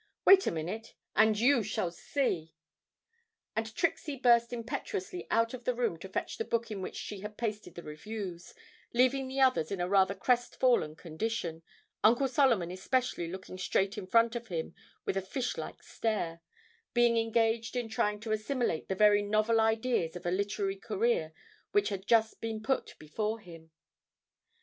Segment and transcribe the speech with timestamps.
[0.25, 2.55] Wait a minute, and you shall see!'
[3.55, 7.19] And Trixie burst impetuously out of the room to fetch the book in which she
[7.19, 8.55] had pasted the reviews,
[8.95, 11.61] leaving the others in a rather crestfallen condition,
[12.03, 14.73] Uncle Solomon especially looking straight in front of him
[15.05, 16.41] with a fish like stare,
[16.95, 21.31] being engaged in trying to assimilate the very novel ideas of a literary career
[21.73, 23.69] which had just been put before him.